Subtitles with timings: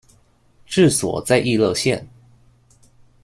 [0.65, 2.07] 治所在溢乐县。